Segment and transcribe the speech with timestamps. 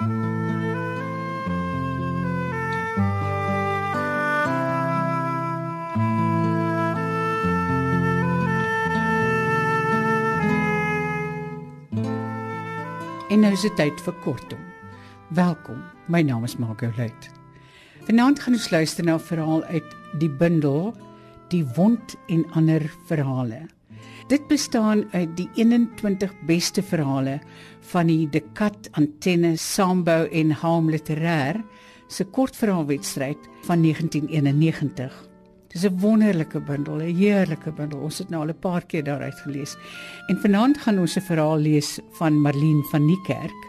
[0.00, 0.06] En
[13.40, 14.58] nou is dit tyd vir kortom.
[15.28, 15.82] Welkom.
[16.06, 17.30] My naam is Margolet.
[18.08, 20.96] Vanaand gaan ons luister na 'n verhaal uit die bundel
[21.50, 23.66] Die wond en ander verhale.
[24.28, 27.40] Dit bestaan uit die 21 beste verhale
[27.90, 31.58] van die De Kat Antenne Sambou en Haam Literêr
[32.08, 35.28] se kortverhaalwedstryd van 1991.
[35.72, 38.00] Dis 'n wonderlike bundel, 'n heerlike bundel.
[38.00, 39.76] Ons het nou al 'n paar keer daaruit gelees.
[40.26, 43.68] En vanaand gaan ons 'n verhaal lees van Marlene van Niekerk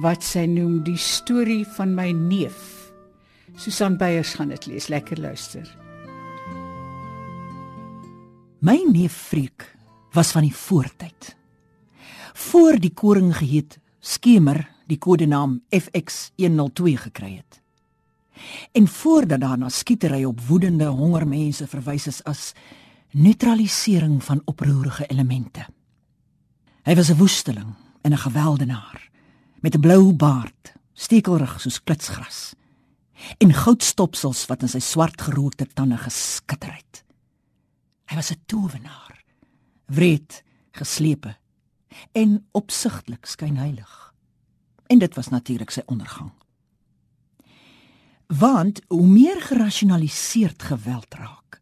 [0.00, 2.92] wat sy noem die storie van my neef.
[3.56, 4.88] Susan Beyers gaan dit lees.
[4.88, 5.87] Lekker luister.
[8.58, 9.76] My neef Freek
[10.10, 11.36] was van die voortyd.
[12.34, 17.60] Voor die koring geheet Skemer die kodenaam FX102 gekry het.
[18.72, 22.52] En voordat daarna skietery op woedende hongermense verwys is as
[23.10, 25.66] neutralisering van oproerige elemente.
[26.82, 29.10] Hy was 'n woesteling en 'n gewelddenaar
[29.60, 32.54] met 'n blou baard, stekelrig soos klitsgras
[33.38, 37.07] en goudstopsels wat in sy swart gerookte tande geskitter het.
[38.08, 39.24] Hy was 'n towenaar
[39.86, 41.36] wreed, geslepe
[42.12, 44.14] en opsigtelik skynheilig.
[44.86, 46.32] En dit was natuurlik sy ondergang.
[48.26, 51.60] Want hoe meer gerasionaliseerd geweld raak,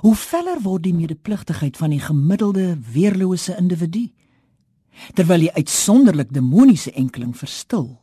[0.00, 4.10] hoe veller word die medepligtigheid van die gemiddelde weerlose individu.
[5.14, 8.00] Terwyl die uitsonderlik demoniese enkeling verstil,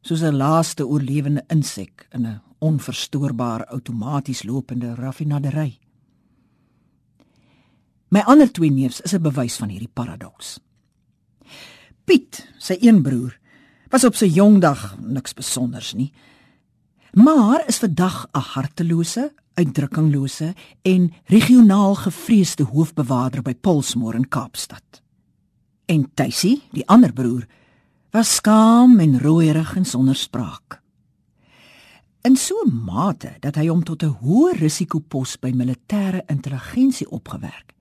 [0.00, 5.81] soos 'n laaste oorlewende insek in 'n onverstoorbare outomaties lopende raffinaderry.
[8.12, 10.60] My ander twee neefs is 'n bewys van hierdie paradoks.
[12.04, 13.38] Piet, sy een broer,
[13.88, 16.12] was op sy jong dag niks besonders nie.
[17.12, 25.02] Maar is vandag 'n hartelose, uitdrukkinglose en regionaal gevreesde hoofbewaarder by Polsmoor in Kaapstad.
[25.86, 27.46] En Tuisie, die ander broer,
[28.10, 30.82] was skaam en rooierig en sonder spraak.
[32.22, 37.71] In so 'n mate dat hy hom tot 'n hoë risikopos by militêre intelligensie opgewerk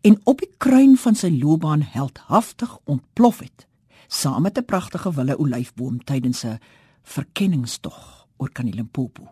[0.00, 3.66] en op die kruin van sy loopbaan heldhaftig ontplof het
[4.06, 6.58] saam met 'n pragtige wille olyfboom tydens 'n
[7.02, 9.28] verkenningstog oor Kanilimpopo.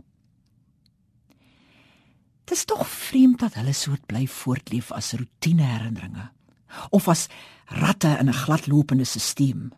[2.44, 6.30] Dit is tog vreemd dat hulle soort bly voortleef as roetine herinneringe
[6.90, 7.26] of as
[7.66, 9.70] ratte in 'n gladlopende stelsel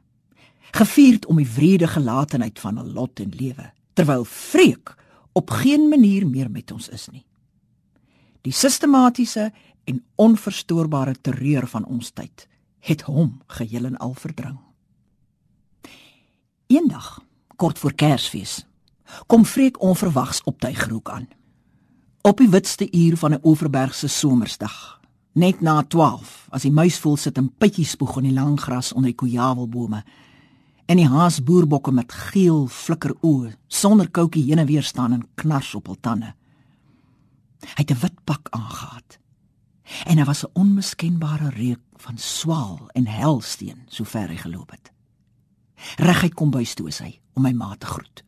[0.71, 4.95] gevierd om die wrede gelatenheid van 'n lot en lewe terwyl vreek
[5.33, 7.25] op geen manier meer met ons is nie
[8.47, 9.51] die sistematiese
[9.91, 12.47] en onverstoorbare terreur van ons tyd
[12.87, 14.59] het hom geheel en al verdring.
[16.71, 17.23] Eendag,
[17.59, 18.61] kort voor Kersfees,
[19.27, 21.27] kom Freek onverwags op Tygerhoek aan.
[22.23, 25.01] Op die witste uur van 'n Oeverbergse somersdag,
[25.33, 29.11] net na 12, as die muisvoël sit in pytjies spoeg in die lang gras onder
[29.11, 30.05] die kojawelbome
[30.87, 35.75] en die haasboerbokke met geel flikker oë sonder koutjie heen en weer staan en knars
[35.75, 36.35] op hul tande.
[37.61, 38.97] Hy het 'n wit pak aangetree
[40.05, 44.93] en daar was 'n onmiskenbare reuk van swaal en helsteen so ver hy geloop het.
[45.97, 48.25] Reguit kom by stoos hy om my ma te groet.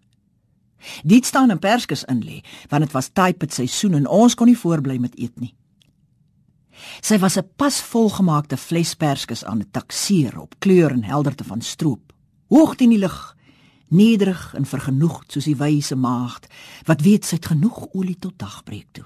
[1.03, 4.59] Dit staan 'n perskes in lê, want dit was type seisoen en ons kon nie
[4.59, 5.55] voorbly met eet nie.
[7.01, 11.61] Sy was 'n pas volgemaakte fles perskes aan 'n takseer op kleur en helderte van
[11.61, 12.13] stroop.
[12.49, 13.37] Hoog teen die lug,
[13.89, 16.47] nederig en vergenoegd soos die wyse maagd
[16.85, 19.05] wat weet sy het genoeg olie tot dagbreek toe.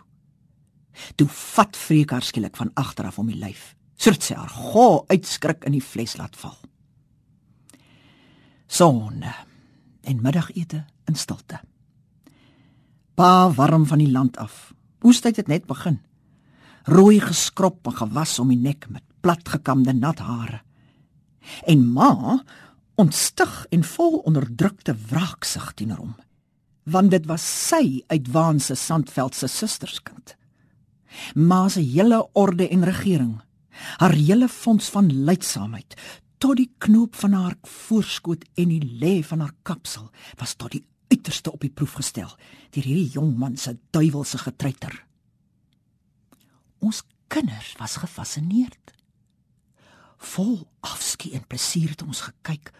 [1.16, 3.72] Toe vat Freek haar skielik van agter af om die lyf.
[3.96, 6.56] Soort sy haar go uitskrik in die fles laat val.
[8.66, 9.34] Sonne
[10.08, 11.60] en middagete in stilte.
[13.14, 14.72] Pa warm van die land af.
[15.04, 16.00] Oestyd het net begin.
[16.88, 20.62] Rooi geskrop en gewas om die nek met platgekamde nat hare.
[21.66, 22.42] En ma
[22.94, 26.14] ontstig en vol onderdrukte wraaksig teenoor hom,
[26.84, 30.36] want dit was sy uitwaanse Sandveld se susterskind
[31.34, 33.40] maar se hele orde en regering,
[33.96, 35.94] haar hele fonds van leidsaamheid
[36.42, 40.10] tot die knoop van haar voorskoot en die lê van haar kapsel
[40.40, 40.82] was tot die
[41.12, 42.32] uiterste op die proef gestel
[42.74, 44.96] deur hierdie jong man se duiwelse getreiter.
[46.82, 48.94] Ons kinders was gefassineerd.
[50.34, 52.72] Vol afskie en plesier het ons gekyk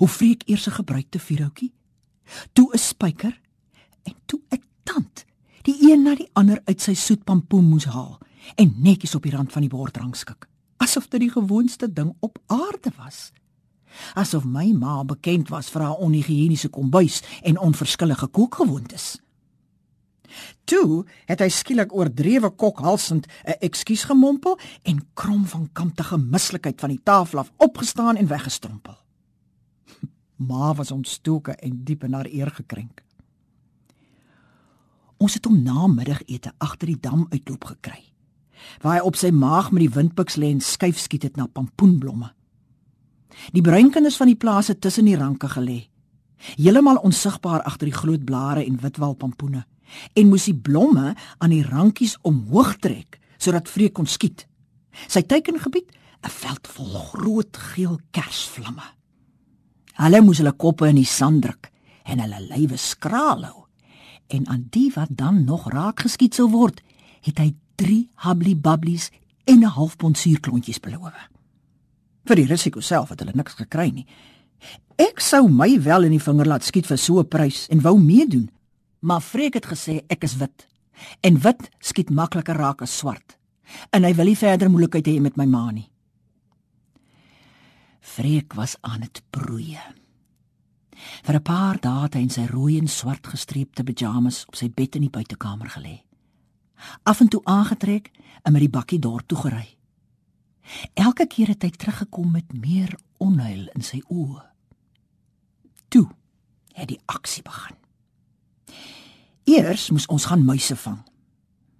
[0.00, 1.72] hoe vreek eers 'n gebruikte vuurhoutjie,
[2.52, 3.40] toe 'n spyker
[4.02, 5.24] en toe 'n tand
[5.64, 8.18] die een na die ander uit sy soet pampoen moes haal
[8.60, 12.38] en netjies op die rand van die bord rangskik, asof dit die gewoonste ding op
[12.52, 13.32] aarde was.
[14.14, 19.18] asof my ma bekend was vir haar onhigiëniese kombuis en onverskillige kookgewoontes.
[20.66, 26.90] Toe het hy skielik oordrewe kokhalsend 'n ekskuus gemompel en krom van kamptige mislikheid van
[26.90, 28.96] die tafel af opgestaan en weggestrompel.
[30.48, 33.03] Ma was ontstoke en diep in haar eer gekrenk.
[35.18, 38.02] Ons het hom na middagete agter die dam uitloop gekry.
[38.82, 42.32] Waar hy op sy maag met die windpiks lê en skuif skiet het na pampoenblomme.
[43.52, 45.88] Die bruinkinders van die plaas het tussen die ranke gelê,
[46.54, 49.64] heeltemal onsigbaar agter die groot blare en witwal pampoene
[50.18, 54.46] en moes die blomme aan die rankies omhoog trek sodat vreek kon skiet.
[55.10, 55.90] Sy teikengebied,
[56.24, 58.86] 'n veld vol groot geel kersvlamme.
[59.94, 61.70] Hulle moes hulle koppe in die sand druk
[62.04, 63.63] en hulle lywe skraal hou.
[64.26, 66.82] En aan die wat dan nog raak geskiet sou word,
[67.20, 69.10] het hy 3 habli babblies
[69.44, 71.28] en 'n half pond suurklontjies beloof.
[72.24, 74.06] Vir die risiko self het hulle niks gekry nie.
[74.96, 77.98] Ek sou my wel in die vinger laat skiet vir so 'n prys en wou
[77.98, 78.50] meedoen,
[79.00, 80.68] maar Freek het gesê ek is wit
[81.20, 83.36] en wit skiet makliker raak as swart
[83.90, 85.90] en hy wil nie verder moeilikheid hê met my ma nie.
[88.00, 89.80] Freek was aan dit broeie.
[91.22, 94.68] Vir 'n paar dae het hy in sy rooi en swart gestreepte pyjamas op sy
[94.68, 96.02] bed in die buitekamer gelê.
[97.02, 98.10] Af en toe aangetrek
[98.42, 99.76] en met die bakkie dorp toe gery.
[100.94, 104.42] Elke keer het hy teruggekom met meer onheil in sy oë.
[105.88, 106.08] Toe
[106.74, 107.76] het die aksie begin.
[109.44, 111.02] Eers moes ons gaan muise vang.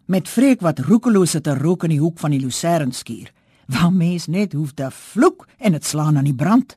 [0.07, 3.33] Met vreek wat roekeloos het te rook in die hoek van die lucernenskuur,
[3.73, 6.77] waar mens net hoef te vloek en dit slaan aan die brand.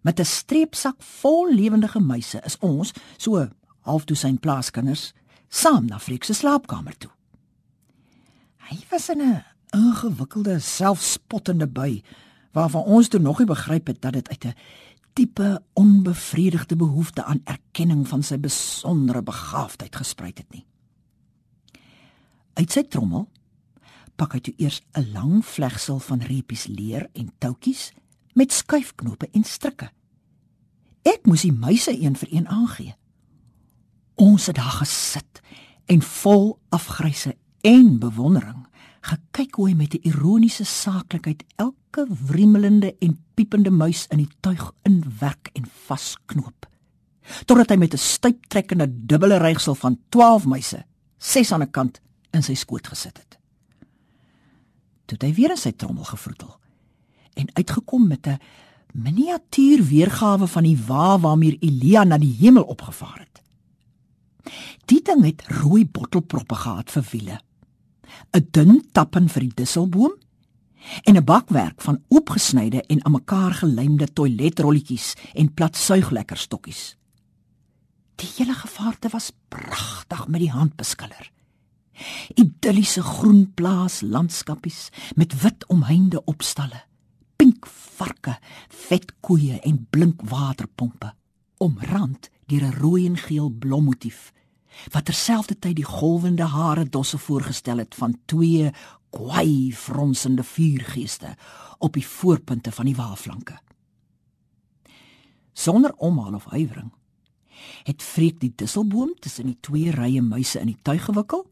[0.00, 3.48] Met 'n streepsak vol lewendige muise is ons, so
[3.80, 5.12] half sy plaaskinders,
[5.48, 7.10] saam na Freek se slaapkamer toe.
[8.56, 12.02] Hy was in 'n ingewikkelde, selfspottende bui
[12.52, 14.54] waarvan ons toe nog nie begryp het dat dit uit 'n
[15.12, 20.66] diepe onbevredigde behoefte aan erkenning van sy besondere begaafdheid gespruit het nie.
[22.54, 23.28] Uit sy trommel
[24.16, 27.92] pak hy toe eers 'n lang vlegsel van reepies leer en toutjies
[28.40, 29.90] met skuifknope en strikke.
[31.04, 32.94] Ek moes die muise een vir een aangee.
[34.20, 35.42] Ons het daar gesit
[35.92, 37.34] en vol afgryse
[37.66, 38.64] en bewondering
[39.10, 44.72] gekyk hoe hy met 'n ironiese saaklikheid elke wriemelende en piepende muis in die tuig
[44.82, 46.68] inwerk en vasknoop.
[47.44, 50.84] Totdat hy met 'n styptrekkende dubbele rygsel van 12 muise,
[51.18, 52.00] 6 aan 'n kant,
[52.30, 53.38] in sy skoot gesit het.
[55.04, 56.59] Toe het hy weer in sy trommel gevroetel
[57.34, 58.38] en uitgekom met 'n
[58.92, 63.42] miniatuur weergawe van die wa waarmee Elia na die hemel opgevaar het.
[64.84, 67.40] Die ding het rooi bottelproppe gehad vir wiele
[68.32, 70.14] 'n dun tappen vir die disselboom
[71.04, 76.96] en 'n bakwerk van oopgesnyde en aan mekaar gelymde toiletrolletjies en plat suiglekkerstokkies.
[78.14, 81.30] Die hele gevaarte was pragtig met die hand beskiller.
[82.34, 86.84] Idilliese groen plaas landskapies met wit omheinde opstalle,
[87.60, 88.38] pink varke,
[88.88, 91.12] vet koeie en blink waterpompe,
[91.58, 94.32] omrand deur 'n rooi en geel blommotief
[94.92, 98.70] wat terselfdertyd die golwende hare dosse voorgestel het van twee
[99.10, 101.36] kwai fronsende vuurgeeste
[101.78, 103.58] op die voorpunte van die waaflanke.
[105.52, 106.92] Sonder omhaal of huiwering
[107.84, 111.46] het Freek die disselboom tussen die twee rye muise in die tuig gewikkel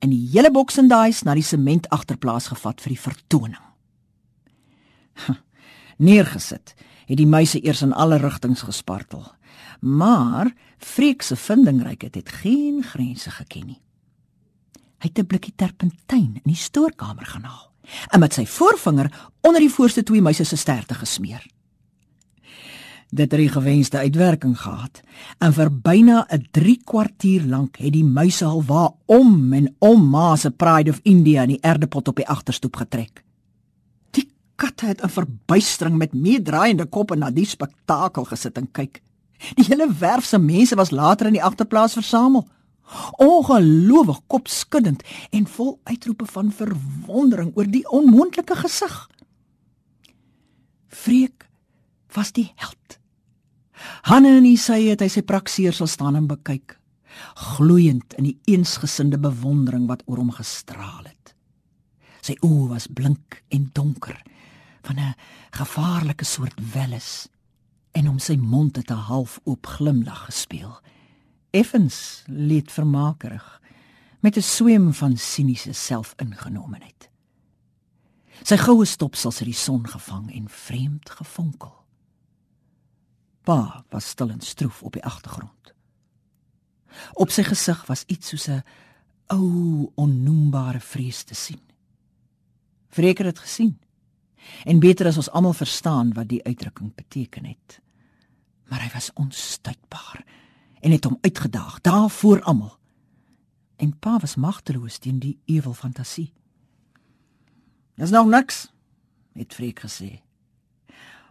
[0.00, 3.71] en die hele boksendaais na die sement agterplaas gevat vir die vertoning.
[6.06, 6.74] Neergesit
[7.06, 9.32] het die muise eers in alle rigtings gespartel
[9.82, 13.80] maar Freek se vindingrykheid het geen grense geken nie.
[14.98, 17.70] Hy het 'n blikkie terpentyn in die stoorkamer gaan haal
[18.10, 21.46] en met sy voorvinger onder die voorste twee muise se sterte gesmeer.
[23.10, 25.02] Dit het 'n gewenste uitwerking gehad
[25.38, 30.10] en vir byna 'n 3 kwartier lank het die muise al waar om en om
[30.10, 33.24] ma se Pride of India in die erdepot op die agterstoep getrek.
[34.82, 38.98] Katte het in verbuistering met meedraaiende koppe na die spektakel gesit en kyk.
[39.54, 42.48] Die hele werf se mense was later in die agterplaas versamel.
[43.22, 48.96] Ongelowig kopskuddend en vol uitroepe van verwondering oor die onmoontlike gesig.
[50.88, 51.46] Freek
[52.18, 52.98] was die held.
[54.10, 56.74] Hanne en sy het hy sy prakseer sal staan en bekyk,
[57.54, 61.36] gloeiend in die eensgesinde bewondering wat oor hom gestraal het.
[62.18, 64.18] Sy oë was blink en donker
[64.82, 65.14] van 'n
[65.50, 67.28] gevaarlike soort welles
[67.92, 70.80] en om sy mond het 'n half oop glimlag gespeel.
[71.50, 73.60] Effens liet vermakerig
[74.20, 77.10] met 'n swem van siniese selfingenomenheid.
[78.42, 81.84] Sy goue stopsels het die son gevang en vreemd gefonkel.
[83.42, 85.74] Pa was stil en stroef op die agtergrond.
[87.12, 88.64] Op sy gesig was iets soos 'n
[89.26, 91.60] ou onnoembare vrees te sien.
[92.88, 93.78] Vreker het gesien.
[94.64, 97.80] En beter as ons almal verstaan wat die uitdrukking beteken het.
[98.68, 100.24] Maar hy was onstuitbaar
[100.80, 102.78] en het hom uitgedaag daar voor almal.
[103.76, 106.32] En pa was magteloos teen die ewel fantasie.
[107.94, 108.72] Dis nog niks,
[109.32, 110.20] het Freek gesê.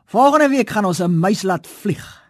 [0.05, 2.21] Volgende week gaan ons 'n muis laat vlieg.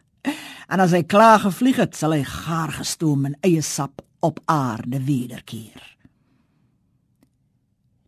[0.67, 5.03] En as hy klaar gevlieg het, sal hy gaar gestoom in eie sap op aarde
[5.03, 5.97] wederkeer.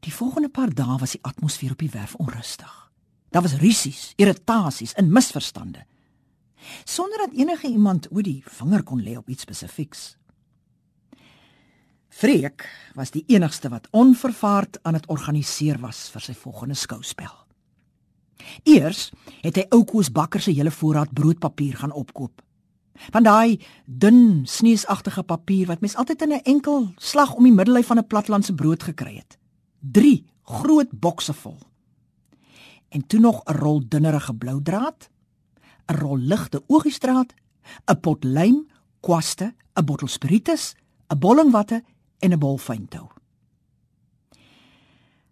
[0.03, 2.71] Die volgende paar dae was die atmosfeer op die werf onrustig.
[3.31, 5.85] Daar was rusies, irritasies en misverstande.
[6.83, 10.17] Sonder dat enige iemand oor die vinger kon lê op iets spesifieks.
[12.13, 17.31] Freek was die enigste wat onvervaard aan het organiseer was vir sy volgende skouspel.
[18.63, 19.09] Eers
[19.41, 22.43] het hy ou Koos Bakker se hele voorraad broodpapier gaan opkoop.
[23.09, 27.87] Van daai dun, sneesagtige papier wat mens altyd in 'n enkel slag om die middellyf
[27.87, 29.37] van 'n platlandse brood gekry het.
[29.91, 31.57] 3 groot bokse vol.
[32.89, 35.09] En toe nog 'n rol dunnerige blou draad,
[35.87, 37.33] 'n rol ligte ogiestraat,
[37.85, 38.67] 'n pot lym,
[38.99, 40.75] kwaste, 'n bottel spiritus,
[41.07, 41.83] 'n bollingwatte
[42.19, 43.07] en 'n bol fyntou.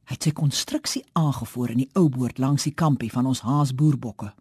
[0.04, 4.34] Hy het sy konstruksie aangevoer in die ou boord langs die kampie van ons haasboerbokke.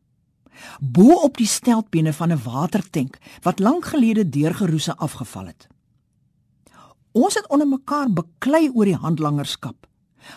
[0.80, 5.68] Bo op die steltbene van 'n watertank wat lank gelede deurgeroese afgeval het.
[7.12, 9.86] Ons het onder mekaar beklei oor die handlangerskap,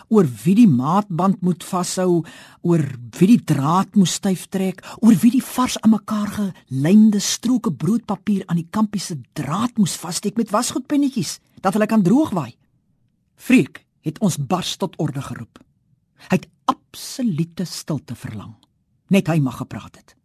[0.07, 2.23] oor wie die maatband moet vashou,
[2.61, 2.83] oor
[3.19, 8.43] wie die draad moet styf trek, oor wie die vars aan mekaar gelymde stroke broodpapier
[8.47, 12.55] aan die kampie se draad moet vassteek met wasgoedpennetjies dat hulle kan droogwaai.
[13.35, 15.59] Freek het ons bars tot orde geroep.
[16.29, 18.55] Hy het absolute stilte verlang.
[19.11, 20.15] Net hy mag gepraat het.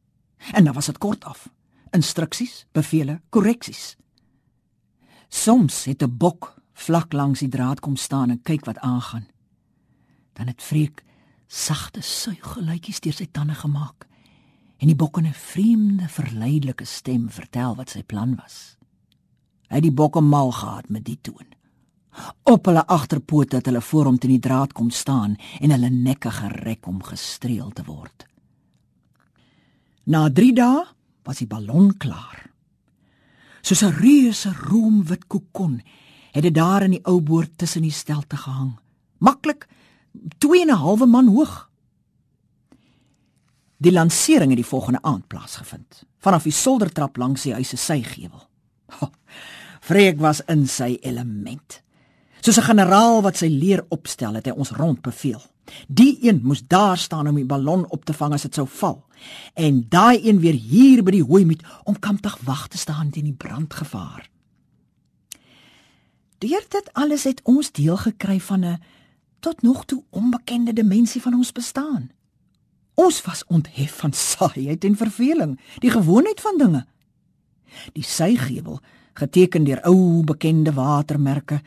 [0.54, 1.48] En dan was dit kort af.
[1.90, 3.96] Instruksies, bevele, korreksies.
[5.28, 9.26] Soms het 'n bok vlak langs die draad kom staan en kyk wat aangaan.
[10.38, 11.02] Dan het Freek
[11.48, 14.06] sagte suiggeluitjies deur sy tande gemaak
[14.78, 18.76] en die bok in 'n vreemde, verleidelike stem vertel wat sy plan was.
[19.68, 21.46] Hy het die bokke mal gehad met die toon.
[22.42, 26.30] Op hulle agterpoot het hulle voor hom teen die draad kom staan en hulle nekke
[26.30, 28.26] gerek om gestreel te word.
[30.04, 30.84] Na 3 dae
[31.22, 32.50] was die ballon klaar.
[33.62, 35.82] Soos 'n reuse roomwit kokon
[36.32, 38.78] het dit daar in die ou boord tussen die stelte gehang.
[39.18, 39.66] Maklik
[40.38, 41.70] 2 en 'n halwe man hoog.
[43.76, 48.48] Die lansering het die volgende aand plaasgevind vanaf die soldertrap langs die huis se sygevel.
[49.88, 51.82] Freek was in sy element.
[52.40, 55.42] Soos 'n generaal wat sy leer opstel, het hy ons rondbeveel.
[55.88, 59.04] Die een moes daar staan om die ballon op te vang as dit sou val.
[59.54, 63.24] En daai een weer hier by die hooi met om kampdag wag te staan teen
[63.24, 64.30] die brandgevaar.
[66.38, 68.80] Deur dit alles het ons deel gekry van 'n
[69.40, 72.10] tot nog toe onbekende dimensie van ons bestaan.
[72.94, 76.86] Ons was onthef van saaiheid en verveling, die gewoonheid van dinge.
[77.94, 78.80] Die sygevel
[79.18, 81.60] geteken deur ou bekende watermerke.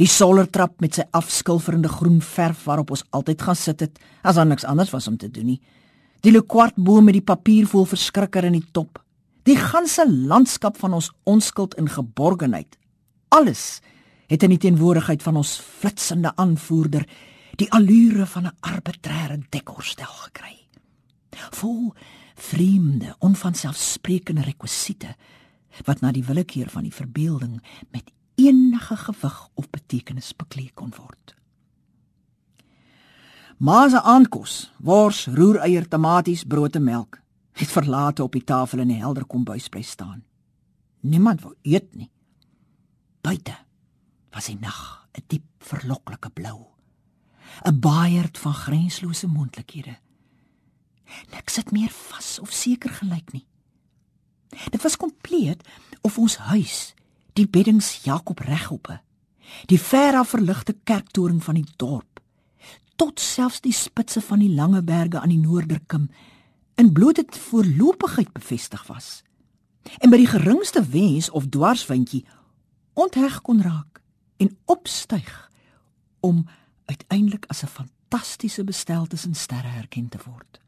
[0.00, 4.48] Die solertrap met sy afskilferende groen verf waarop ons altyd gaan sit het as daar
[4.48, 5.60] niks anders was om te doen nie.
[6.22, 9.00] Die lekwartboom met die papier vol verskrikker in die top.
[9.46, 12.78] Die ganse landskap van ons onskuld en geborgenheid.
[13.34, 13.80] Alles
[14.26, 17.06] het in die teenwoordigheid van ons flitsende aanvoerder
[17.60, 20.66] die allure van 'n arbitreëre dekorstel gekry.
[21.50, 21.92] Vol
[22.34, 25.16] vreemde, onvanselfsprekende rekwisiete
[25.84, 31.34] wat na die willekeur van die verbeelding met enige gewig of betekenis beklee kon word.
[33.56, 37.20] Maar se aankos, wors, roereier, tomaties, brood en melk
[37.52, 40.24] het verlate op die tafel in die helder kombuis bly staan.
[41.00, 42.10] Niemand wou eet nie.
[43.20, 43.56] Buite
[44.32, 46.72] was die nag 'n diep verloklike blou.
[47.64, 49.98] 'n Baaierd van grenslose moontlikhede.
[51.30, 53.46] Niks het meer vas of seker gelyk nie.
[54.70, 55.68] Dit was kompleet
[56.00, 56.94] of ons huis,
[57.32, 59.00] die beddings Jakob regoppe,
[59.66, 62.20] die ver af verligte kerktoring van die dorp,
[62.96, 66.10] tot selfs die spitse van die lange berge aan die noorderkim
[66.74, 69.22] in blote voorlopigheid bevestig was.
[69.98, 72.24] En by die geringste wens of dwarswindjie
[72.92, 73.91] ontheg kon raak
[74.42, 75.30] en opstyg
[76.20, 76.44] om
[76.90, 80.60] uiteindelik as 'n fantastiese bestel tussen sterre herken te word.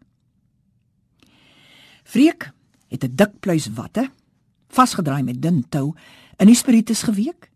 [2.05, 2.53] Freek
[2.89, 4.11] het 'n dik pluis watte
[4.69, 5.95] vasgedraai met dun tou
[6.37, 7.51] in die spiritus geweek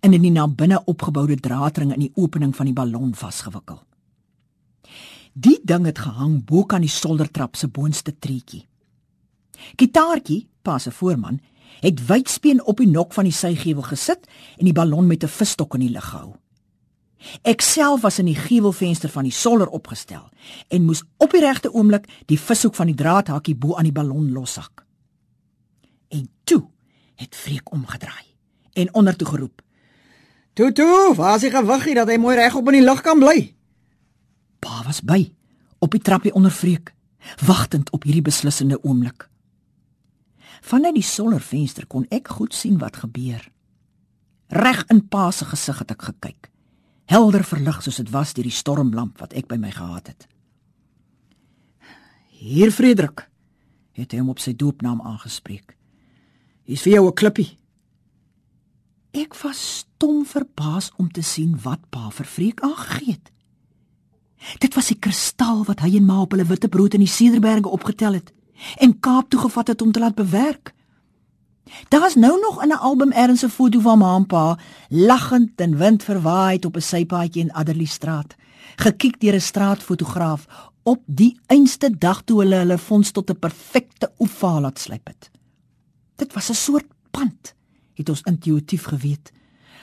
[0.00, 3.82] en in die na binne opgeboude draadring in die opening van die ballon vasgewikkel.
[5.32, 8.66] Die ding het gehang bo kan die soldertrap se boonste treetjie.
[9.76, 11.40] Gitaartjie, pa se voorman,
[11.80, 14.26] het wydspeen op die nok van die sygevel gesit
[14.58, 16.34] en die ballon met 'n visstok in die lug gehou.
[17.42, 20.28] Ek self was in die gevelvenster van die solder opgestel
[20.68, 24.32] en moes op die regte oomblik die vishoek van die draadhakkie bo aan die ballon
[24.32, 24.84] loshak.
[26.08, 26.62] En toe
[27.20, 28.26] het Freek omgedraai
[28.72, 29.62] en ondertoe geroep:
[30.52, 33.18] "Toe toe, waar is die gewiggie dat hy mooi reg op in die lug kan
[33.18, 33.54] bly?"
[34.58, 35.32] Pa was by
[35.78, 36.94] op die trappie onder Freek,
[37.44, 39.28] wagtend op hierdie beslissende oomblik.
[40.64, 43.42] Vanuit die soldervenster kon ek goed sien wat gebeur.
[44.48, 46.50] Reg in Pa se gesig het ek gekyk
[47.10, 50.26] helder verlig soos dit was deur die stormlamp wat ek by my gehad het.
[52.40, 53.26] Hier Frederik
[53.94, 55.76] het hy hom op sy doopnaam aangespreek.
[56.64, 57.56] Hier's vir jou 'n klippie.
[59.12, 63.30] Ek was stom verbaas om te sien wat pa vir Freek aangegee het.
[64.58, 68.12] Dit was die kristal wat hy en ma op hulle witbrood in die Cederberge opgetel
[68.14, 68.32] het
[68.76, 70.74] en Kaap toe gevat het om te laat bewerk.
[71.88, 75.76] Daar's nou nog in 'n album erns 'n foto van ma en pa lagend en
[75.76, 78.34] windverwaai op 'n sypaadjie in Adderley Straat,
[78.76, 80.46] gekyk deur 'n straatfotograaf
[80.82, 85.30] op die einste dag toe hulle hulle fonds tot 'n perfekte oefaal laat slyp het.
[86.16, 87.54] Dit was 'n soort pand,
[87.94, 89.32] het ons intuïtief geweet,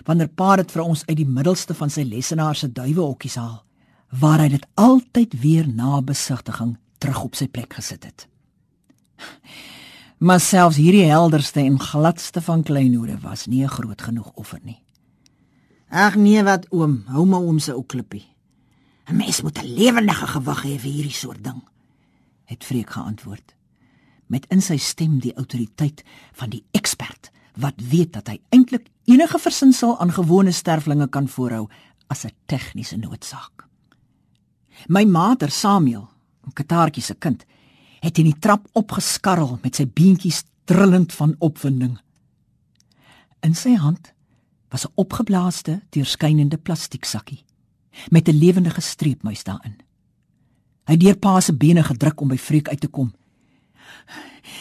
[0.04, 3.64] wanneer pa dit vir ons uit die middelste van sy lesenaar se duiwehokkies haal,
[4.10, 8.31] waar hy dit altyd weer na besigtiging terug op sy plek gesit het.
[10.22, 14.82] Maar selfs hierdie helderste en gladste van kleinhoede was nie 'n groot genoeg offer nie.
[15.90, 18.28] Ag nee, wat oom, hou maar oom se ou klippie.
[19.10, 21.62] 'n Mens moet 'n lewendige gewig hê vir hierdie soort ding,
[22.46, 23.56] het Freek geantwoord.
[24.28, 29.40] Met in sy stem die autoriteit van die ekspert wat weet dat hy eintlik enige
[29.40, 31.68] versinsel aan gewone sterflinge kan voorhou
[32.08, 33.68] as 'n tegniese noodsaak.
[34.88, 36.10] My mater Samuel,
[36.48, 37.46] 'n kataartjie se kind,
[38.02, 42.00] het in die trap opgeskarrel met sy beentjies trillend van opwinding.
[43.46, 44.14] In sy hand
[44.70, 47.46] was 'n opgeblaaste, deurskynende plastieksakkie
[48.10, 49.78] met 'n lewendige streepmuis daarin.
[50.86, 53.14] Hy het deur pa se bene gedruk om by Freek uit te kom.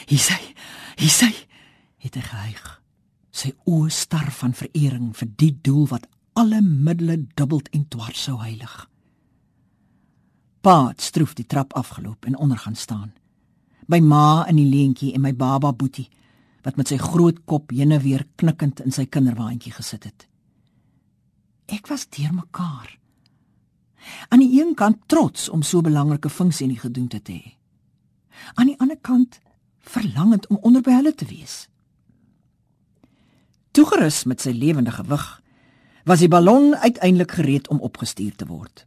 [0.06, 0.54] "Hier sy,
[0.96, 1.46] hier sy,"
[1.96, 2.82] het hy gehuig.
[3.30, 8.40] Sy oë star van verering vir die doel wat alle middele dubbel en dwars sou
[8.40, 8.90] heilig.
[10.60, 13.12] Pa het stroef die trap afgeloop en onder gaan staan
[13.90, 16.08] by ma in die leentjie en my baba Boetie
[16.64, 20.26] wat met sy groot kop heen en weer knikkend in sy kinderwaandjie gesit het.
[21.72, 22.98] Ek was deurmekaar.
[24.28, 27.56] Aan die een kant trots om so 'n belangrike funksie in die gedoente te hê.
[28.54, 29.40] Aan die ander kant
[29.78, 31.68] verlangend om onder by hulle te wees.
[33.70, 35.42] Toegerus met sy lewende gewig,
[36.04, 38.86] was die ballon uiteindelik gereed om opgestuur te word.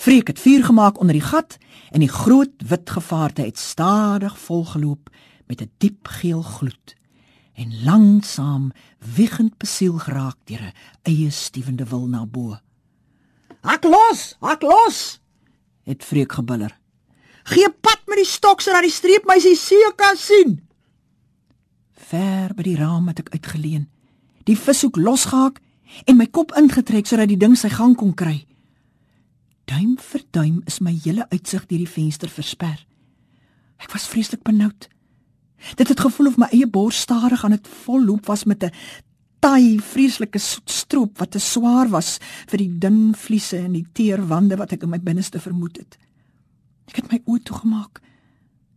[0.00, 1.58] Freek het vuur gemaak onder die gat
[1.90, 5.10] en die groot wit gevaarte het stadig volgeloop
[5.46, 6.94] met 'n diep geel gloed
[7.54, 8.72] en langsaam
[9.16, 12.56] wiegend besiel geraak deur 'n eie stewende wil na bo.
[13.60, 15.20] "Hak los, hak los!"
[15.84, 16.78] het Freek gebuller.
[17.42, 20.68] "Gee pad met die stok sodat die streepmeisie see kan sien."
[21.92, 23.90] Ver by die raam het ek uitgeleen,
[24.44, 25.60] die vishoek losgehaak
[26.04, 28.49] en my kop ingetrek sodat die ding sy gang kon kry.
[29.70, 32.80] Duim vir duim is my hele uitsig deur die venster versper.
[33.78, 34.88] Ek was vreeslik benoud.
[35.78, 38.72] Dit het gevoel of my eie bors stadig aan dit volloop was met 'n
[39.40, 42.18] taai vreeslike stroop wat te swaar was
[42.50, 45.98] vir die dun vliese en die teer wande wat ek in my binneste vermoed het.
[46.88, 48.00] Ek het my oë toegemaak.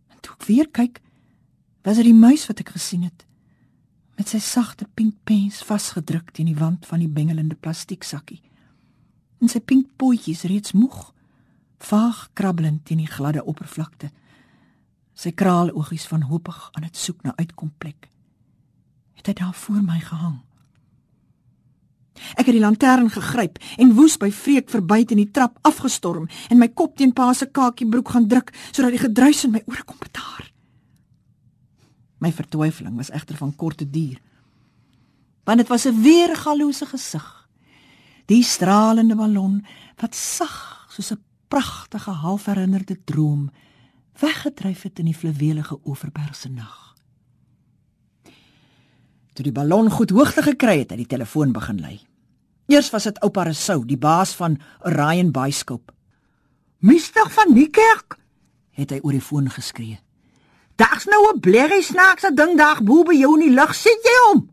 [0.08, 1.00] En toe ek weer kyk,
[1.82, 3.26] was dit die muis wat ek gesien het
[4.16, 8.40] met sy sagte pink pens vasgedruk teen die wand van die bengelende plastieksakkie
[9.44, 11.10] en sy pink potjies reeds moeg,
[11.84, 14.08] vaag krabbelend teen die gladde oppervlakte.
[15.14, 18.08] Sy kraaloogies van hoopig aan dit soek na uitkomplek.
[19.20, 20.40] Het hy daar voor my gehang.
[22.38, 26.60] Ek het die lantern gegryp en woes by Freek verby teen die trap afgestorm en
[26.60, 29.98] my kop teen pa se kakiebroek gaan druk sodat die gedruis in my ore kom
[30.00, 30.48] betaar.
[32.22, 34.22] My vertwyfeling was egter van korte duur.
[35.44, 37.43] Want dit was 'n weergalose gesig
[38.26, 39.66] die stralende ballon
[40.00, 43.50] wat sag soos 'n pragtige halfherinnerde droom
[44.20, 46.94] weggedryf het in die fluwelige Oeverbergse nag.
[49.34, 52.00] Toe die ballon goed hoogte gekry het, het die telefoon begin lui.
[52.66, 55.92] Eers was dit oupa Resou, die baas van Orion Byscope.
[56.78, 58.18] "Mister van Niekerk,"
[58.70, 60.00] het hy oor die foon geskree.
[60.76, 64.16] "Daar's nou 'n blerrie snaakse ding daar bo by jou in die lug, sien jy
[64.28, 64.50] hom?"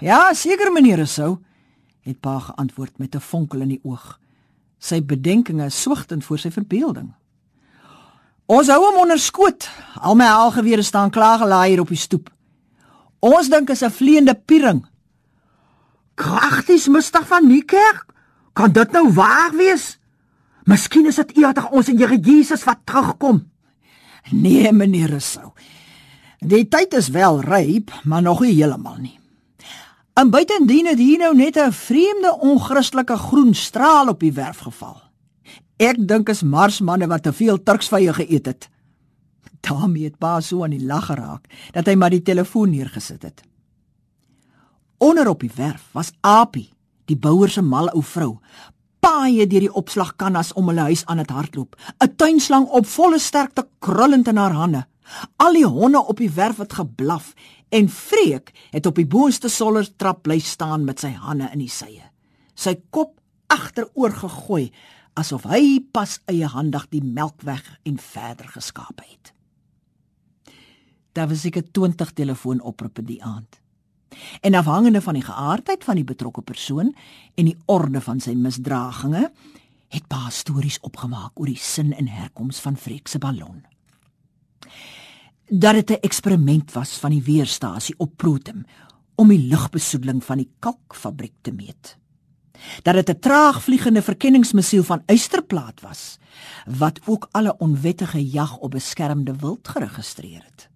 [0.00, 1.38] "Ja, seker meneer Resou,"
[2.08, 4.18] het pa geantwoord met 'n vonkel in die oog.
[4.78, 7.14] Sy bedenkinge swigtend voor sy verbeelding.
[8.46, 9.70] Ons hou hom onder skoot.
[10.00, 12.30] Al my algewere staan klaar gelaai hier op die stoep.
[13.18, 14.86] Ons dink is 'n vleiende piering.
[16.14, 18.06] Kragties mistig van Niekerk.
[18.52, 19.98] Kan dit nou waar wees?
[20.64, 23.50] Miskien is dit eerder ons en Here Jesus wat terugkom.
[24.30, 25.52] Nee, meneer Rousseau.
[26.38, 29.18] Die tyd is wel ryp, maar nog nie heeltemal nie.
[30.18, 34.96] En buitendien het hier nou net 'n vreemde onchristelike groen straal op die werf geval.
[35.76, 38.68] Ek dink is marsmanne wat te veel turksvye geëet het.
[39.60, 43.42] daarmee het pa so aan die lag geraak dat hy maar die telefoon neergesit het.
[44.96, 46.72] Onder op die werf was Apie,
[47.04, 48.38] die bouer se mal ou vrou,
[49.00, 53.68] paaie deur die opslagkannas om hulle huis aan het hardloop, 'n tuinslang op volle sterkte
[53.78, 54.86] krullend in haar hande.
[55.36, 57.34] Al die honde op die werf het geblaf
[57.68, 62.04] en Freek het op die boonste sollertrap bly staan met sy hande in die sye.
[62.58, 63.18] Sy kop
[63.52, 64.68] agteroor gegooi
[65.18, 69.32] asof hy pas eie handig die melk weg en verder geskaap het.
[71.12, 73.60] Daar was seker 20 telefoonoproepe die aand.
[74.40, 76.94] En afhangende van die geaardheid van die betrokke persoon
[77.34, 79.28] en die orde van sy misdraginge,
[79.88, 83.64] het pa stories opgemaak oor die sin en herkoms van Freek se ballon
[85.48, 88.64] dat dit 'n eksperiment was van die weerstasie op Protem
[89.14, 91.96] om die lugbesoedeling van die kalkfabriek te meet.
[92.82, 96.18] Dat dit 'n traagvliegende verkenningsmissiel van Uisterplaat was
[96.78, 100.68] wat ook alle onwettige jag op beskermde wild geregistreer het.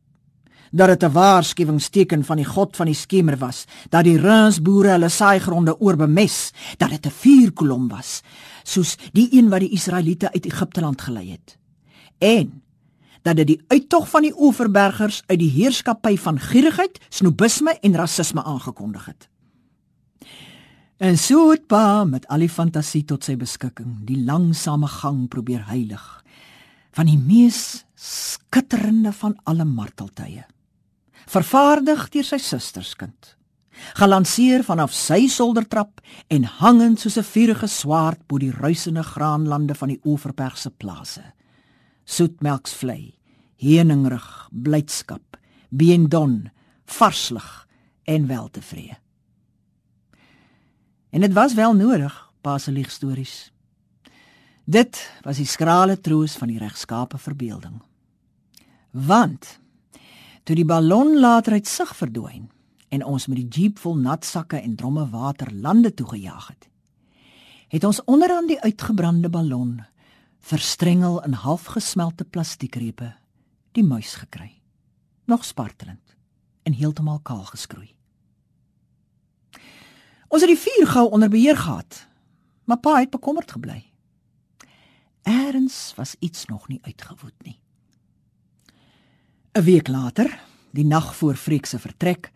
[0.70, 5.08] Dat dit 'n waarskuwingsteken van die god van die skemer was, dat die runsboere hulle
[5.08, 8.22] saaigronde oorbemes, dat dit 'n vuurkolom was,
[8.62, 11.58] soos die een wat die Israeliete uit Egipte land gelei het.
[12.18, 12.61] En
[13.22, 18.42] dat dit die uittog van die oeverbergers uit die heerskappy van gierigheid, snobisme en rasisme
[18.42, 19.28] aangekondig het.
[21.02, 25.64] En so het pa met al die fantasie tot sy beskikking die langsame gang probeer
[25.66, 26.04] heilig
[26.92, 30.44] van die mees skitterende van alle marteltye.
[31.26, 33.36] Vervaardig deur sy susterskind.
[33.96, 39.88] Gelanseer vanaf sy soldertrap en hangend soos 'n vuurige swaard bo die ruisende graanlande van
[39.88, 41.22] die Oeverbergse plase
[42.12, 43.14] soetmelksvlei,
[43.62, 45.38] heuningrug, blydskap,
[45.70, 46.50] beendon,
[46.84, 47.48] varslig
[48.04, 48.98] en weltevrede.
[51.12, 53.52] En dit was wel nodig, pa se liegstories.
[54.64, 57.82] Dit was die skrale troos van die regskape verbeelding.
[58.90, 59.58] Want
[60.44, 62.48] toe die ballon later uit sig verdwyn
[62.92, 66.68] en ons met die jeep vol nat sakke en dromme water lande toe gejaag het,
[67.72, 69.80] het ons onderaan die uitgebrande ballon
[70.42, 73.12] verstrengel in halfgesmelte plastiekrepe
[73.72, 74.60] die muis gekry.
[75.30, 76.16] Nog spartelend
[76.62, 77.94] en heeltemal kaal geskroei.
[80.28, 82.06] Ons het die vuur gou onder beheer gehad
[82.64, 83.82] maar pa het bekommerd gebly.
[85.22, 87.58] Eers was iets nog nie uitgewoed nie.
[89.52, 92.32] 'n week later die nag voor Freek se vertrek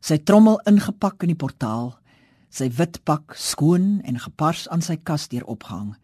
[0.00, 1.98] sy trommel ingepak in die portaal
[2.50, 5.94] sy wit pak skoon en gepars aan sy kas deur opgehang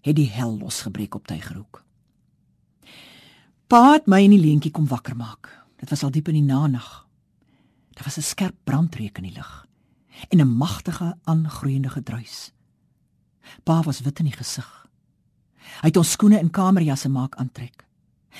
[0.00, 1.84] het die hel losgebreek op Tygerhoek.
[3.66, 5.50] Pa het my in die leentjie kom wakker maak.
[5.76, 7.06] Dit was al diep in die nag.
[7.94, 9.66] Daar was 'n skerp brandreuk in die lug
[10.28, 12.52] en 'n magtige aangroeiende gedruis.
[13.64, 14.88] Pa was wit in die gesig.
[15.80, 17.86] Hy het ons skoene en kamerjasse maak aantrek.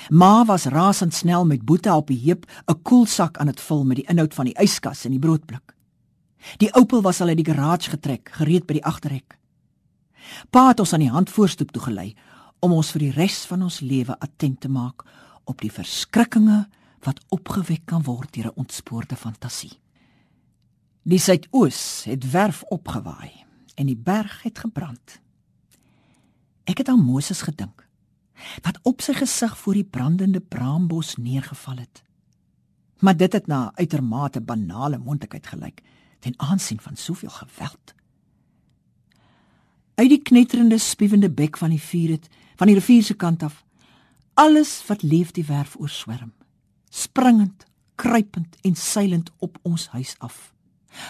[0.09, 3.95] Ma was rasend snel met boete op die heup 'n koelsak aan dit vul met
[3.95, 5.75] die inhoud van die yskas en die broodblik.
[6.57, 9.37] Die Opel was al uit die garage getrek, gereed by die agterrek.
[10.49, 12.15] Pa het ons aan die hand voorstoep toe gelei
[12.59, 15.05] om ons vir die res van ons lewe attent te maak
[15.49, 16.65] op die verskrikkinge
[17.05, 19.79] wat opgewek kan word deur 'n ontspoorde fantasie.
[21.03, 25.19] Die suidoos het werf opgewaai en die berg het gebrand.
[26.63, 27.87] Ek het aan Moses gedink
[28.63, 32.03] wat op sy gesig voor die brandende braambos neergeval het.
[32.99, 35.83] Maar dit het na uitermate banale moontlikheid gelyk
[36.19, 37.93] ten aansien van soveel geweld
[39.99, 43.63] uit die knetterende spiewende bek van die vuur het van die rivier se kant af
[44.39, 46.31] alles wat leef die werf oorswerm.
[46.89, 47.65] Springend
[47.99, 50.53] kruipend en seilend op ons huis af.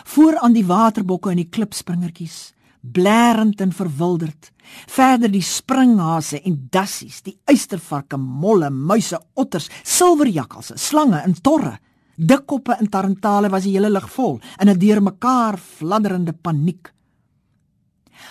[0.03, 2.39] Voor aan die waterbokke en die klipspringertjies
[2.79, 4.51] blærend en verwilderd
[4.87, 11.75] verder die springhase en dassies die uistervarke molle muise otters silverjakkalse slange en torre.
[12.15, 16.93] Dikkoppe en tarantale was die hele lug vol in 'n deurmekaar fladderende paniek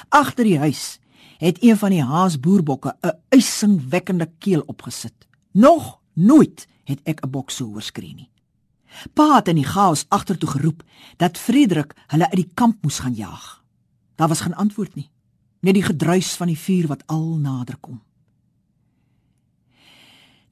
[0.08, 0.98] Agter die huis
[1.38, 5.26] het een van die haasboerbokke 'n uitsingwekkende keel opgesit.
[5.52, 8.30] Nog nooit het ek 'n bok so oorskree nie.
[9.14, 10.82] Pa het in die chaos agtertoe geroep
[11.16, 13.64] dat Frederik hulle uit die kamp moes gaan jaag.
[14.14, 15.10] Daar was geen antwoord nie.
[15.60, 18.00] net die gedruis van die vuur wat al nader kom.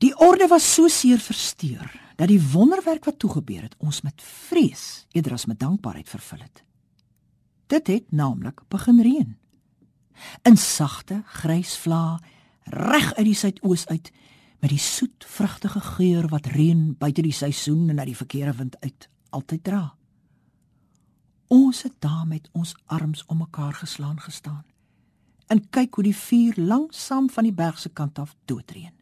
[0.02, 5.06] Die orde was so seer versteur dat die wonderwerk wat toegebeur het ons met vrees
[5.16, 6.62] eerder as met dankbaarheid vervul het.
[7.66, 9.36] Dit het naamlik begin reën.
[10.42, 12.18] In sagte grys vlae
[12.62, 14.12] reg uit die suidoos uit
[14.58, 18.80] met die soet vrugtige geur wat reën buite die seisoen en uit die verkeerde wind
[18.80, 19.94] uit altyd dra.
[21.46, 24.64] Ons het daar met ons arms om mekaar geslaan gestaan
[25.46, 28.94] en kyk hoe die vuur langsam van die berg se kant af doodreën.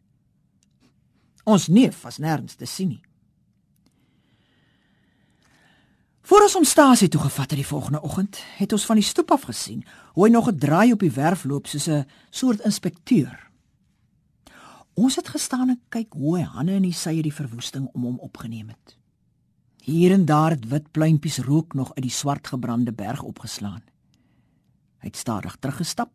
[1.43, 3.01] Ons neef was nêrens te sien nie.
[6.25, 9.43] Voor ons omstasie toe gevat het die volgende oggend, het ons van die stoep af
[9.45, 9.83] gesien
[10.15, 13.49] hoe hy nog 'n draai op die werf loop soos 'n soort inspekteur.
[14.93, 18.19] Ons het gestaan en kyk hoe hy hande in die sye die verwoesting om hom
[18.19, 18.97] opgeneem het.
[19.83, 23.83] Hier en daar het wit pluimpies rook nog uit die swart gebrande berg opgeslaan.
[24.97, 26.09] Hy het stadig teruggestap,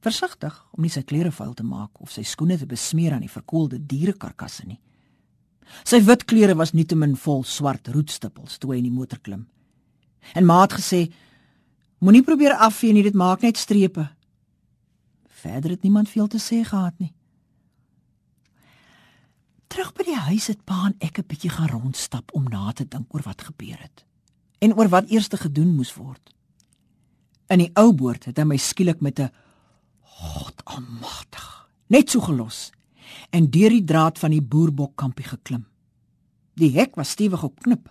[0.00, 3.30] versigtig om nie sy klere vuil te maak of sy skoene te besmeer aan die
[3.30, 4.80] verkoelde dierekarkasse nie.
[5.84, 9.46] Sy wit klere was nietemin vol swart roetstippels toe hy in die motor klim.
[10.34, 11.12] En ma het gesê:
[11.98, 14.08] "Moenie probeer afvee nie, dit maak net strepe."
[15.26, 17.12] Verder het niemand veel te sê gehad nie.
[19.66, 22.84] Terug by die huis het pa en ek 'n bietjie gaan rondstap om na te
[22.84, 24.04] dink oor wat gebeur het
[24.60, 26.34] en oor wat eers gedoen moes word.
[27.48, 29.30] In die ou boord het hy my skielik met 'n
[30.00, 32.70] God almagtig net so gelos
[33.30, 35.66] en deur die draad van die boerbokkampie geklim.
[36.54, 37.90] Die hek was stewig op knip.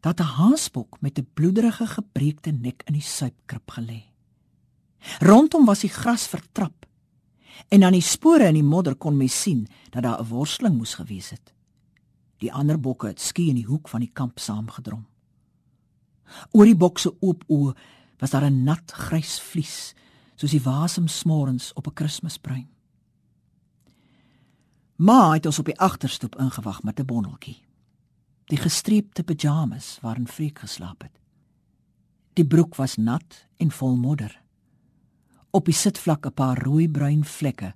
[0.00, 4.02] Dat 'n haasbok met 'n bloederige gebreekte nek in die suipkrib gelê.
[5.18, 6.86] Rondom was die gras vertrap
[7.68, 10.94] en aan die spore in die modder kon mens sien dat daar 'n worsteling moes
[10.94, 11.54] gewees het.
[12.38, 15.06] Die ander bokke het skie in die hoek van die kamp saamgedrom.
[16.52, 17.74] Oor die bok se oop oë
[18.18, 19.94] was daar 'n nat grys vlies,
[20.36, 22.68] soos die wasem smorens op 'n Kersbruin.
[24.98, 27.62] Ma het ons op die agterstoep ingewag met 'n bondeltjie.
[28.44, 31.20] Die gestreepte pyjamas waarin Freek geslaap het.
[32.32, 34.42] Die broek was nat en vol modder.
[35.50, 37.74] Op die sitvlak 'n paar rooi-bruin vlekke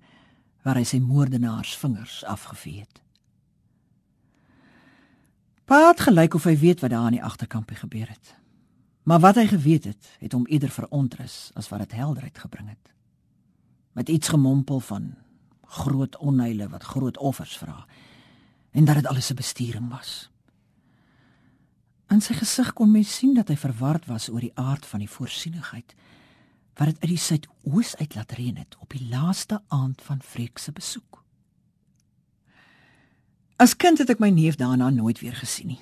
[0.63, 3.03] waar hy sy moordenaars vingers afgevee het.
[5.65, 8.35] Pa het gelyk of hy weet wat daar aan die agterkampie gebeur het.
[9.03, 12.93] Maar wat hy geweet het, het hom eerder verontrus as wat dit helderheid gebring het.
[13.93, 15.15] Met iets gemompel van
[15.73, 17.87] groot onheile wat groot offers vra
[18.73, 20.31] en dat dit alles 'n bestuuring was.
[22.09, 25.11] In sy gesig kon mens sien dat hy verward was oor die aard van die
[25.11, 25.95] voorsienigheid
[26.75, 30.59] wat dit uit die suidoos uit laat reën het op die laaste aand van Freek
[30.59, 31.23] se besoek.
[33.57, 35.81] As kind het ek my neef daarna nooit weer gesien nie.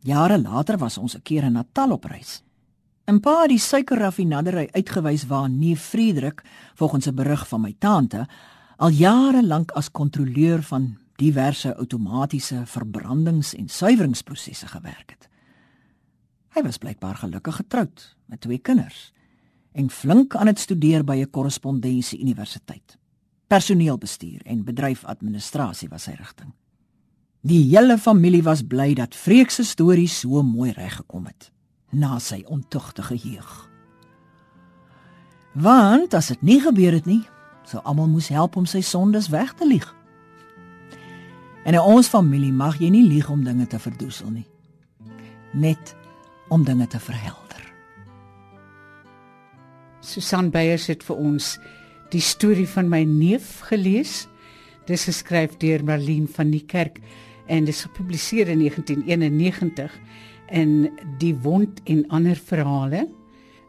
[0.00, 2.42] Jare later was ons 'n keer in Natal op reis.
[3.04, 6.42] En pa het die suikerraffinaderry uitgewys waar neef Frederik,
[6.74, 8.28] volgens 'n berig van my tante,
[8.80, 15.28] al jare lank as kontroleur van diverse outomatiese verbrandings- en suiweringsprosesse gewerk het.
[16.56, 19.12] Hy was blykbaar gelukkig getroud met twee kinders
[19.72, 22.98] en flink aan dit studeer by 'n korrespondensie universiteit.
[23.46, 26.52] Personeelbestuur en bedryfadministrasie was sy rigting.
[27.40, 31.52] Die hele familie was bly dat Freek se storie so mooi reggekom het
[31.90, 33.70] na sy ontugtige jeug.
[35.52, 37.22] Want as dit nie gebeur het nie,
[37.70, 39.86] sou almal moes help om sy sondes weg te lieg.
[41.64, 44.46] En in ons familie mag jy nie lieg om dinge te verdoesel nie.
[45.52, 45.94] Net
[46.50, 47.62] om dinge te verhelder.
[50.00, 51.52] Susan Beyers het vir ons
[52.10, 54.24] die storie van my neef gelees.
[54.88, 56.98] Dis geskryf deur Marlene van die Kerk
[57.50, 59.94] en dis gepubliseer in 1991
[60.50, 63.06] in Die wond en ander verhale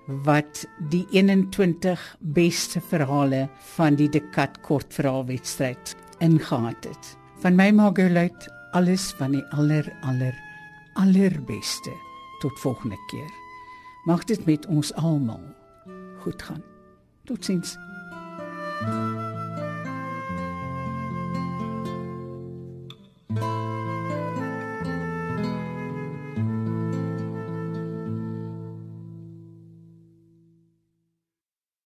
[0.05, 7.15] wat die 21 beste verhale van die Dekat kortverhaalwedstryd ingehaat het.
[7.41, 10.35] Van my Margolite alles van die aller aller
[10.93, 11.93] allerbeste
[12.41, 13.31] tot volgende keer.
[14.05, 15.43] Mag dit met ons almal
[16.23, 16.63] goed gaan.
[17.25, 17.77] Totsiens.
[18.81, 19.20] thank you